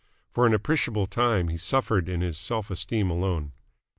[0.31, 3.51] For an appreciable time he suffered in his self esteem alone.